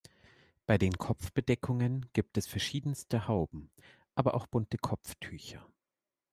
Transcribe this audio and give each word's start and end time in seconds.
Bei 0.65 0.79
den 0.79 0.97
Kopfbedeckungen 0.97 2.07
gibt 2.13 2.35
es 2.39 2.47
verschiedenste 2.47 3.27
Hauben, 3.27 3.69
aber 4.15 4.33
auch 4.33 4.47
bunte 4.47 4.79
Kopftücher. 4.79 5.63